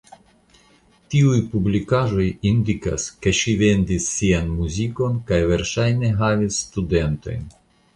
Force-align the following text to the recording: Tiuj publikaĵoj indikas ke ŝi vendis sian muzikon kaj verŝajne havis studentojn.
Tiuj 1.15 1.41
publikaĵoj 1.51 2.25
indikas 2.53 3.07
ke 3.27 3.35
ŝi 3.43 3.55
vendis 3.63 4.11
sian 4.17 4.53
muzikon 4.59 5.25
kaj 5.31 5.43
verŝajne 5.57 6.15
havis 6.27 6.63
studentojn. 6.69 7.51